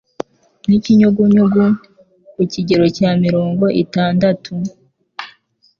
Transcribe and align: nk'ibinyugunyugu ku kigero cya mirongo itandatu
nk'ibinyugunyugu 0.63 1.63
ku 2.33 2.41
kigero 2.51 2.85
cya 2.97 3.09
mirongo 3.23 3.65
itandatu 3.83 4.53